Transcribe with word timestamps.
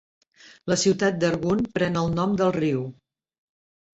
La 0.71 0.77
ciutat 0.83 1.19
d'Argun 1.23 1.61
pren 1.77 2.01
el 2.03 2.09
nom 2.21 2.33
del 2.41 2.53
riu. 2.57 2.81